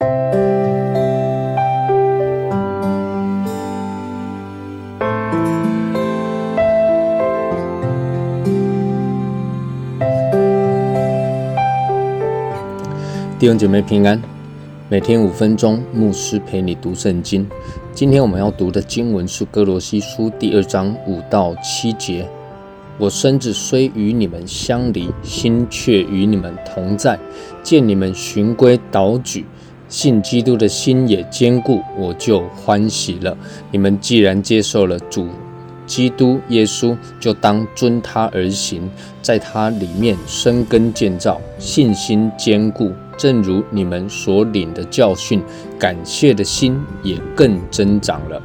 [0.00, 0.06] 弟
[13.46, 14.20] 兄姐妹平安，
[14.88, 17.46] 每天五分钟，牧师陪你读圣经。
[17.92, 22.26] 今天我们要读的经文是哥罗西书第二章五到七节。
[22.98, 27.18] 我身子虽与你们相离，心却与你们同在。
[27.62, 29.44] 见你们循规蹈矩，
[29.90, 33.36] 信基督的心也坚固，我就欢喜了。
[33.70, 35.28] 你们既然接受了主。
[35.86, 38.88] 基督耶稣就当遵他而行，
[39.20, 45.42] 在他里面生根建造，信心坚固，正如你们所领的教训，
[45.80, 48.40] 感谢的心也更增长了。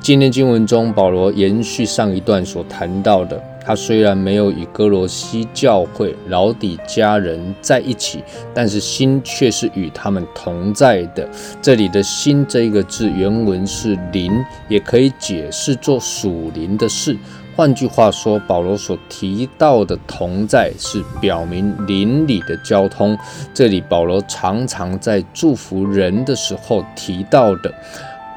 [0.00, 3.40] 今天经文中，保罗延续上一段所谈到的。
[3.64, 11.28] 他虽然没有与哥罗西教会老底家人在一起，但是心却是与他们同在的。
[11.62, 14.30] 这里的心这一个字原文是灵，
[14.68, 17.16] 也可以解释做属灵的事。
[17.56, 23.16] 换句话说，保罗所提到的同在是表明邻里的交通。
[23.54, 27.72] 这里保罗常常在祝福人的时候提到的。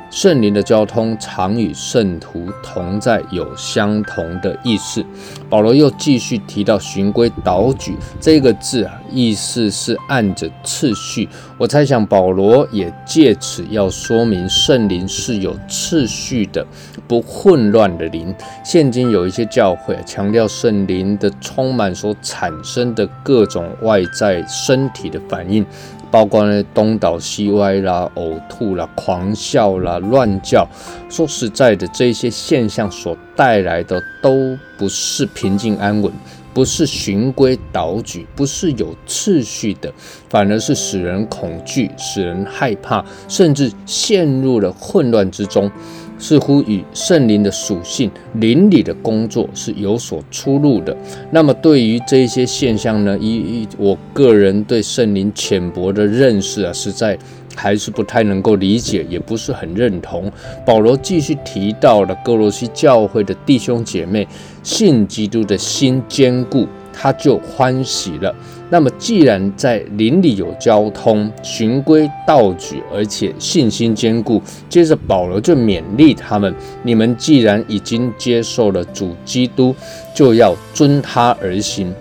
[0.10, 5.06] 圣灵的交通常与圣徒同在，有相同的意思。
[5.50, 11.28] 保罗又继续提到“循规蹈矩”这个字啊，意思是按着次序。
[11.58, 16.66] 我猜想保罗也借此要说明圣灵是有次序的，
[17.08, 18.34] 不混乱的灵。
[18.64, 25.66] 现今有一些教会强调圣灵的充满所产生的各种外在身体的反应。
[26.10, 30.68] 包括呢东倒西歪啦、呕吐啦、狂笑啦、乱叫。
[31.10, 36.12] 说实在的，这些现象所带来的都不是平静安稳，
[36.54, 39.94] 不是循规蹈矩，不是有次序的，
[40.30, 45.72] 反而是使人恐惧、使人害怕，甚至陷入了混乱之中。
[46.20, 50.96] 似乎与圣灵的属性、灵里的工作是有所出入的。
[51.32, 53.18] 那么，对于这些现象呢？
[53.20, 57.18] 以我个人对圣灵浅薄的认识啊，实在
[57.56, 60.32] 还是不太能够理解，也不是很认同。
[60.66, 64.28] 保罗继续提到了哥罗西教会的弟兄姐妹，
[64.64, 66.68] 信基督的心坚固。
[67.00, 68.34] 他就欢喜了。
[68.70, 79.74] 那么，既然在邻里有交通、循规蹈矩，而且信心坚固，接着保罗就勉励他们：你们既然已经接受了主基督，
[80.14, 81.94] 就要遵他而行。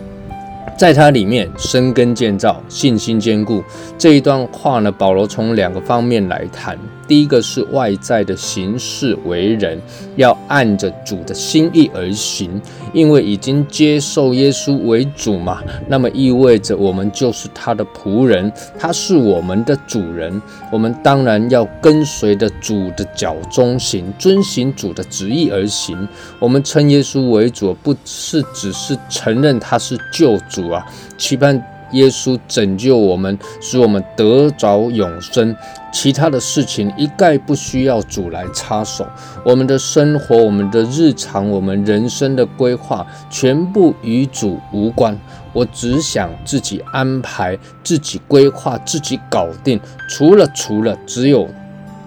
[0.76, 3.62] 在它里面生根建造，信心坚固。
[3.96, 6.76] 这一段话呢，保罗从两个方面来谈。
[7.08, 9.78] 第一个是外在的行事为人，
[10.16, 12.60] 要按着主的心意而行，
[12.92, 15.62] 因为已经接受耶稣为主嘛。
[15.88, 20.40] 那么意味着我们就是他的仆人，他是我们的主人。
[20.72, 26.08] 我们当然要跟随着主的脚中行，遵行主的旨意而行。
[26.38, 30.36] 我们称耶稣为主，不是只是承认他是救。
[30.48, 30.86] 主啊，
[31.18, 31.60] 期盼
[31.92, 35.54] 耶稣拯救我们，使我们得着永生。
[35.92, 39.06] 其他的事情一概不需要主来插手。
[39.44, 45.18] 我们的生活、我们的日常、我们人生的规划，全部与主无关。
[45.54, 49.80] 我只想自己安排、自己规划、自己搞定。
[50.06, 51.48] 除了、除了，只有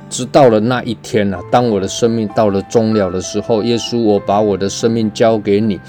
[0.08, 1.40] 直到了那一天呢？
[1.52, 5.80] 当我的生命到了终了的时候，耶稣，我把我的生命交给你。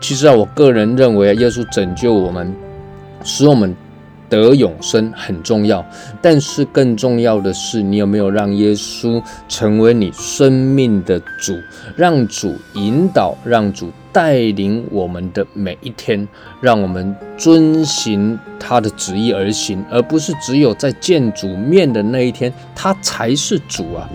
[0.00, 2.54] 其实啊，我个人认为，耶稣拯救我们，
[3.24, 3.74] 使我们
[4.28, 5.84] 得永生很重要。
[6.22, 11.58] 但是更重要的是，你有没有让耶稣成为你生命的主，
[11.96, 16.28] 让主引导，让主带领我们的每一天，
[16.60, 24.08] 让我们遵行他的旨意而行，而不是只有在见主面的那一天，他才是主啊。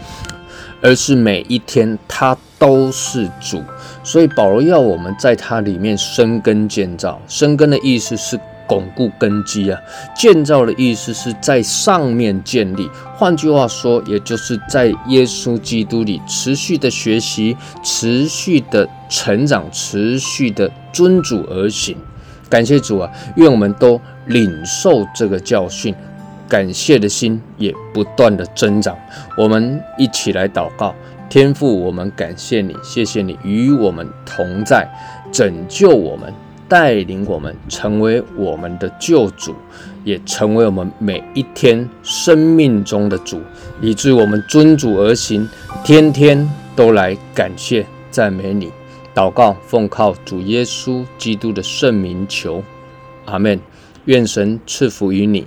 [0.82, 3.62] 而是每一天他都是主，
[4.02, 7.22] 所以保罗要我们在他里面生根建造。
[7.28, 9.82] 生根的意思是巩固根基啊，
[10.16, 12.88] 建造的意思是在上面建立。
[13.18, 21.98] 换句话说，也就是在耶稣基督里持续的学习、持续的成长、持续的遵主而行。
[22.48, 25.96] 感谢主啊，愿我们都领受这个教训。
[26.48, 28.98] 感谢的心也不断的增长，
[29.38, 30.96] 我们一起来祷告，
[31.30, 34.88] 天父，我们感谢你，谢谢你与我们同在，
[35.32, 36.34] 拯救我们，
[36.70, 39.56] 带领我们成为我们的救主，
[40.06, 43.42] 也成为我们每一天生命中的主，
[43.82, 45.50] 以致我们遵主而行，
[45.84, 48.72] 天天都来感谢赞美你。
[49.16, 52.64] 祷告奉靠主耶稣基督的圣名求，
[53.26, 53.60] 阿门。
[54.06, 55.46] 愿神赐福于你。